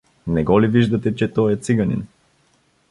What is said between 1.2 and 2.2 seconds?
той е циганин?